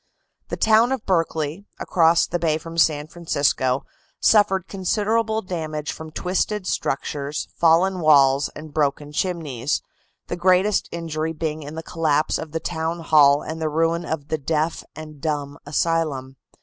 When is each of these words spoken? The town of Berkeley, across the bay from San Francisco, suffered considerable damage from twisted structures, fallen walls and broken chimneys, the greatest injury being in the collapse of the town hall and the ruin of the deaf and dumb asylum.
The 0.47 0.57
town 0.57 0.91
of 0.91 1.05
Berkeley, 1.05 1.67
across 1.79 2.25
the 2.25 2.39
bay 2.39 2.57
from 2.57 2.75
San 2.75 3.05
Francisco, 3.05 3.85
suffered 4.19 4.67
considerable 4.67 5.43
damage 5.43 5.91
from 5.91 6.09
twisted 6.09 6.65
structures, 6.65 7.49
fallen 7.55 7.99
walls 7.99 8.49
and 8.55 8.73
broken 8.73 9.11
chimneys, 9.11 9.83
the 10.25 10.35
greatest 10.35 10.89
injury 10.91 11.33
being 11.33 11.61
in 11.61 11.75
the 11.75 11.83
collapse 11.83 12.39
of 12.39 12.51
the 12.51 12.59
town 12.59 13.01
hall 13.01 13.43
and 13.43 13.61
the 13.61 13.69
ruin 13.69 14.03
of 14.03 14.29
the 14.29 14.39
deaf 14.39 14.83
and 14.95 15.21
dumb 15.21 15.59
asylum. 15.67 16.35